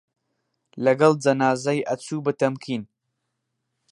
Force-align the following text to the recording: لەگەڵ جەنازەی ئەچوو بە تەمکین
لەگەڵ 0.83 1.13
جەنازەی 1.23 1.85
ئەچوو 1.89 2.23
بە 2.25 2.33
تەمکین 2.39 2.83